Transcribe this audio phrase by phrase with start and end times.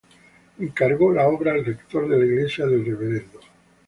[0.57, 3.39] Encargó la obra el rector de la iglesia el Rvdo.